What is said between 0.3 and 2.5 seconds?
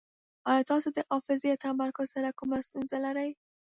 ایا تاسو د حافظې یا تمرکز سره